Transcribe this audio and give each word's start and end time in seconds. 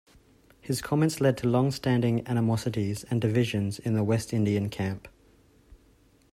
His 0.59 0.81
comments 0.81 1.21
led 1.21 1.37
to 1.37 1.47
long-standing 1.47 2.27
animosities 2.27 3.03
and 3.11 3.21
divisions 3.21 3.77
in 3.77 3.93
the 3.93 4.03
West 4.03 4.33
Indian 4.33 4.67
camp. 4.67 5.07